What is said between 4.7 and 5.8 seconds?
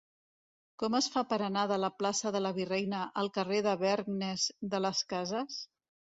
de las Casas?